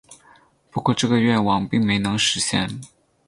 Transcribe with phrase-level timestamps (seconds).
[0.71, 2.79] 不过这个愿望并没能实现。